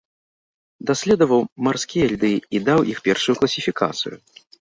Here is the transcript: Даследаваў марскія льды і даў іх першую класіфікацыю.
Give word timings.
Даследаваў 0.89 1.41
марскія 1.67 2.05
льды 2.13 2.31
і 2.37 2.57
даў 2.71 2.81
іх 2.95 3.03
першую 3.09 3.35
класіфікацыю. 3.41 4.15